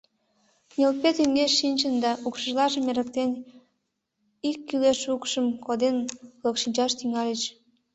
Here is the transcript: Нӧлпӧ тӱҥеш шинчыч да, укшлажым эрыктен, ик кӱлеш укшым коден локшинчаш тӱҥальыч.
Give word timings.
Нӧлпӧ 0.77 1.09
тӱҥеш 1.17 1.51
шинчыч 1.59 1.93
да, 2.03 2.11
укшлажым 2.27 2.85
эрыктен, 2.91 3.31
ик 4.49 4.57
кӱлеш 4.67 4.99
укшым 5.15 5.45
коден 5.65 5.95
локшинчаш 6.43 6.91
тӱҥальыч. 6.99 7.41